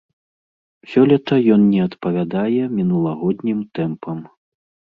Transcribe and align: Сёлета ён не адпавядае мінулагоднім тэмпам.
Сёлета 0.93 1.35
ён 1.55 1.61
не 1.75 1.81
адпавядае 1.87 2.63
мінулагоднім 2.79 3.59
тэмпам. 3.79 4.17